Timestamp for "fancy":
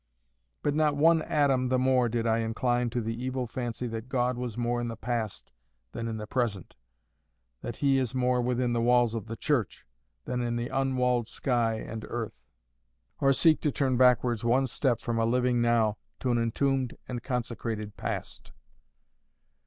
3.45-3.85